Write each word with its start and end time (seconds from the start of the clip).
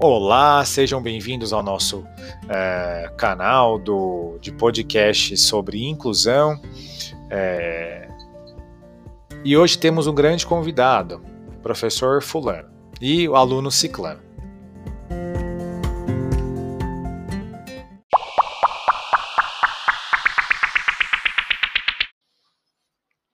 Olá, 0.00 0.64
sejam 0.64 1.02
bem-vindos 1.02 1.52
ao 1.52 1.60
nosso 1.60 2.06
é, 2.48 3.12
canal 3.18 3.80
do, 3.80 4.38
de 4.40 4.52
podcast 4.52 5.36
sobre 5.36 5.84
inclusão. 5.84 6.62
É, 7.28 8.06
e 9.44 9.56
hoje 9.56 9.76
temos 9.76 10.06
um 10.06 10.14
grande 10.14 10.46
convidado, 10.46 11.20
professor 11.64 12.22
Fulano, 12.22 12.70
e 13.00 13.28
o 13.28 13.34
aluno 13.34 13.72
Ciclano. 13.72 14.22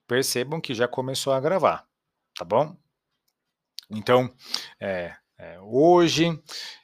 Percebam 0.07 0.59
que 0.59 0.73
já 0.73 0.87
começou 0.87 1.31
a 1.31 1.39
gravar, 1.39 1.85
tá 2.35 2.43
bom? 2.43 2.75
Então, 3.87 4.33
é, 4.79 5.15
é, 5.37 5.59
hoje 5.61 6.39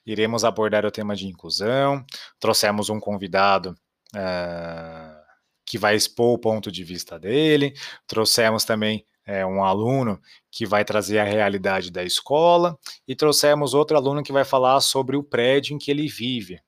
iremos 0.05 0.43
abordar 0.43 0.85
o 0.85 0.91
tema 0.91 1.15
de 1.15 1.27
inclusão. 1.27 2.05
Trouxemos 2.39 2.89
um 2.89 2.99
convidado 2.99 3.75
é, 4.15 5.21
que 5.65 5.77
vai 5.77 5.95
expor 5.95 6.33
o 6.33 6.39
ponto 6.39 6.71
de 6.71 6.83
vista 6.83 7.17
dele. 7.17 7.73
Trouxemos 8.05 8.65
também 8.65 9.05
é, 9.25 9.45
um 9.45 9.63
aluno 9.63 10.19
que 10.51 10.65
vai 10.65 10.83
trazer 10.83 11.19
a 11.19 11.23
realidade 11.23 11.91
da 11.91 12.03
escola 12.03 12.77
e 13.07 13.15
trouxemos 13.15 13.73
outro 13.73 13.95
aluno 13.95 14.23
que 14.23 14.33
vai 14.33 14.43
falar 14.43 14.81
sobre 14.81 15.15
o 15.15 15.23
prédio 15.23 15.73
em 15.73 15.77
que 15.77 15.89
ele 15.89 16.07
vive. 16.07 16.59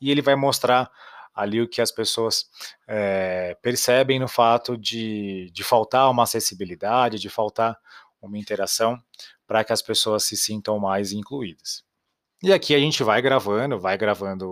E 0.00 0.10
ele 0.10 0.20
vai 0.20 0.36
mostrar 0.36 0.90
ali 1.34 1.62
o 1.62 1.68
que 1.68 1.80
as 1.80 1.92
pessoas 1.92 2.46
é, 2.86 3.56
percebem 3.62 4.18
no 4.18 4.28
fato 4.28 4.76
de, 4.76 5.50
de 5.52 5.64
faltar 5.64 6.10
uma 6.10 6.24
acessibilidade, 6.24 7.18
de 7.18 7.30
faltar 7.30 7.78
uma 8.20 8.38
interação 8.38 9.00
para 9.46 9.64
que 9.64 9.72
as 9.72 9.82
pessoas 9.82 10.24
se 10.24 10.36
sintam 10.36 10.78
mais 10.78 11.12
incluídas. 11.12 11.84
E 12.42 12.52
aqui 12.52 12.74
a 12.74 12.78
gente 12.78 13.02
vai 13.02 13.20
gravando, 13.20 13.80
vai 13.80 13.98
gravando 13.98 14.46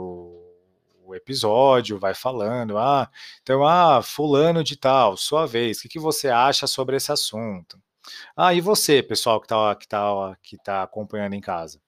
o 1.05 1.15
episódio, 1.15 1.99
vai 1.99 2.15
falando, 2.15 2.77
ah, 2.77 3.09
então, 3.41 3.65
ah, 3.65 4.03
fulano 4.03 4.65
de 4.65 4.77
tal, 4.77 5.17
sua 5.17 5.47
vez, 5.47 5.79
o 5.79 5.83
que, 5.83 5.89
que 5.91 5.99
você 6.01 6.29
acha 6.29 6.67
sobre 6.67 6.97
esse 6.97 7.13
assunto? 7.13 7.81
Ah, 8.37 8.55
e 8.55 8.61
você, 8.61 9.03
pessoal 9.03 9.41
que 9.41 9.47
está 9.47 9.75
que 9.77 9.89
tá, 9.89 10.37
que 10.43 10.57
tá 10.57 10.83
acompanhando 10.83 11.35
em 11.35 11.41
casa? 11.41 11.81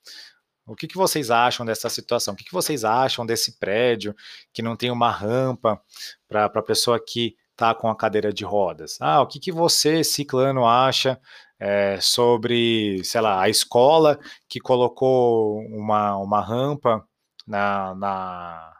O 0.66 0.76
que, 0.76 0.86
que 0.86 0.96
vocês 0.96 1.30
acham 1.30 1.64
dessa 1.64 1.88
situação? 1.88 2.34
O 2.34 2.36
que, 2.36 2.44
que 2.44 2.52
vocês 2.52 2.84
acham 2.84 3.24
desse 3.24 3.58
prédio 3.58 4.14
que 4.52 4.62
não 4.62 4.76
tem 4.76 4.90
uma 4.90 5.10
rampa 5.10 5.80
para 6.28 6.44
a 6.46 6.62
pessoa 6.62 7.02
que 7.04 7.36
está 7.58 7.74
com 7.74 7.88
a 7.90 7.96
cadeira 7.96 8.32
de 8.32 8.44
rodas? 8.44 8.98
Ah, 9.00 9.20
o 9.20 9.26
que, 9.26 9.40
que 9.40 9.50
você, 9.50 10.04
ciclano, 10.04 10.64
acha 10.64 11.20
é, 11.58 12.00
sobre, 12.00 13.02
sei 13.04 13.20
lá, 13.20 13.42
a 13.42 13.48
escola 13.48 14.18
que 14.48 14.60
colocou 14.60 15.58
uma, 15.66 16.16
uma 16.16 16.40
rampa 16.40 17.04
na, 17.46 17.94
na, 17.96 18.76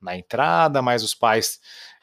na 0.00 0.16
entrada, 0.16 0.80
mas 0.80 1.02
os 1.02 1.12
pais 1.12 1.58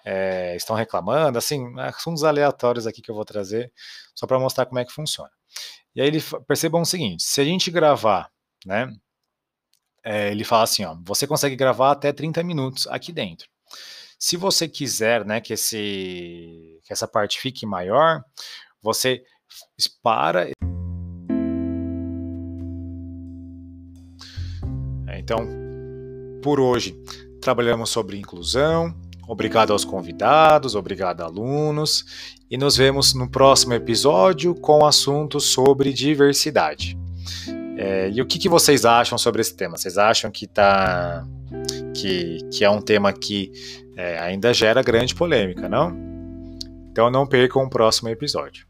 é, 0.05 0.55
estão 0.57 0.75
reclamando, 0.75 1.37
assim, 1.37 1.63
assuntos 1.79 2.23
aleatórios 2.25 2.85
aqui 2.85 3.01
que 3.01 3.09
eu 3.09 3.15
vou 3.15 3.25
trazer, 3.25 3.71
só 4.13 4.27
para 4.27 4.39
mostrar 4.39 4.65
como 4.65 4.79
é 4.79 4.85
que 4.85 4.91
funciona. 4.91 5.31
E 5.95 6.01
aí 6.01 6.07
ele 6.07 6.21
percebam 6.45 6.81
o 6.81 6.85
seguinte: 6.85 7.23
se 7.23 7.39
a 7.41 7.45
gente 7.45 7.71
gravar, 7.71 8.29
né? 8.65 8.93
É, 10.03 10.31
ele 10.31 10.43
fala 10.43 10.63
assim: 10.63 10.83
ó, 10.85 10.95
você 11.03 11.25
consegue 11.25 11.55
gravar 11.55 11.91
até 11.91 12.11
30 12.13 12.43
minutos 12.43 12.87
aqui 12.87 13.11
dentro. 13.11 13.47
Se 14.19 14.35
você 14.35 14.67
quiser, 14.67 15.23
né, 15.23 15.39
que, 15.39 15.53
esse, 15.53 16.79
que 16.83 16.91
essa 16.91 17.07
parte 17.07 17.39
fique 17.39 17.67
maior, 17.67 18.23
você 18.81 19.21
para. 20.01 20.49
É, 25.07 25.19
então, 25.19 25.47
por 26.41 26.59
hoje, 26.59 26.99
trabalhamos 27.39 27.91
sobre 27.91 28.17
inclusão. 28.17 28.95
Obrigado 29.27 29.71
aos 29.71 29.85
convidados, 29.85 30.73
obrigado 30.73 31.21
alunos, 31.21 32.05
e 32.49 32.57
nos 32.57 32.75
vemos 32.75 33.13
no 33.13 33.29
próximo 33.29 33.73
episódio 33.73 34.55
com 34.55 34.83
assuntos 34.85 35.43
sobre 35.45 35.93
diversidade. 35.93 36.97
É, 37.77 38.09
e 38.09 38.19
o 38.19 38.25
que, 38.25 38.39
que, 38.39 38.49
vocês 38.49 38.83
acham 38.83 39.17
sobre 39.17 39.41
esse 39.41 39.55
tema? 39.55 39.77
Vocês 39.77 39.97
acham 39.97 40.31
que, 40.31 40.47
tá, 40.47 41.27
que, 41.93 42.39
que 42.51 42.65
é 42.65 42.69
um 42.69 42.81
tema 42.81 43.13
que 43.13 43.51
é, 43.97 44.19
ainda 44.19 44.53
gera 44.53 44.83
grande 44.83 45.15
polêmica, 45.15 45.67
não? 45.67 45.91
Então 46.91 47.09
não 47.09 47.25
percam 47.25 47.63
o 47.63 47.69
próximo 47.69 48.09
episódio. 48.09 48.67